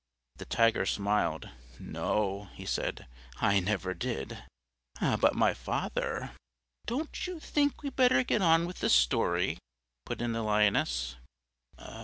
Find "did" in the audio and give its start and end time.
3.93-4.43